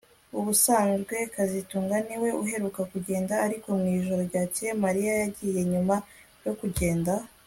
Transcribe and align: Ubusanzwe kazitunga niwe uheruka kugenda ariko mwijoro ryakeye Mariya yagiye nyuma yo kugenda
Ubusanzwe 0.39 1.15
kazitunga 1.33 1.95
niwe 2.07 2.29
uheruka 2.41 2.81
kugenda 2.91 3.33
ariko 3.45 3.67
mwijoro 3.79 4.21
ryakeye 4.29 4.71
Mariya 4.83 5.11
yagiye 5.21 5.59
nyuma 5.71 5.95
yo 6.45 6.53
kugenda 6.59 7.13